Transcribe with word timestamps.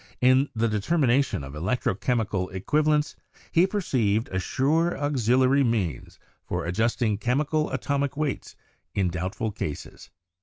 In 0.19 0.49
the 0.55 0.67
determination 0.67 1.43
of 1.43 1.53
electro 1.53 1.93
chemical 1.93 2.49
equivalents 2.49 3.15
he 3.51 3.67
perceived 3.67 4.29
a 4.29 4.39
sure 4.39 4.97
auxiliary 4.97 5.63
means 5.63 6.17
for 6.43 6.65
ad 6.65 6.73
justing 6.73 7.19
chemical 7.21 7.69
atomic 7.69 8.17
weights 8.17 8.55
in 8.95 9.09
doubtful 9.09 9.51
cases. 9.51 10.09